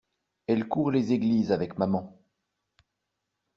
Elle 0.47 0.67
court 0.67 0.89
les 0.89 1.13
églises 1.13 1.51
avec 1.51 1.77
maman. 1.77 2.17